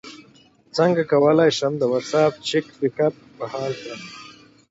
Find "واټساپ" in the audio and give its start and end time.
1.91-2.33